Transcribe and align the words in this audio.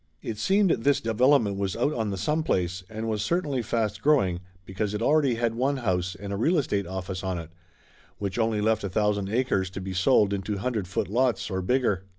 It 0.23 0.39
seemed 0.39 0.71
this 0.71 0.99
development 0.99 1.57
was 1.59 1.75
out 1.75 1.93
on 1.93 2.09
the 2.09 2.17
Someplace, 2.17 2.83
and 2.89 3.07
was 3.07 3.21
cer 3.21 3.39
tainly 3.39 3.63
fast 3.63 4.01
growing 4.01 4.39
because 4.65 4.95
it 4.95 5.01
already 5.03 5.35
had 5.35 5.53
one 5.53 5.77
house 5.77 6.15
and 6.15 6.33
a 6.33 6.37
real 6.37 6.57
estate 6.57 6.87
office 6.87 7.23
on 7.23 7.37
it, 7.37 7.51
which 8.17 8.39
only 8.39 8.61
left 8.61 8.83
a 8.83 8.89
thousand 8.89 9.29
acres 9.29 9.69
to 9.69 9.79
be 9.79 9.93
sold 9.93 10.33
into 10.33 10.57
hundred 10.57 10.87
foot 10.87 11.07
lots, 11.07 11.51
or 11.51 11.61
bigger. 11.61 12.03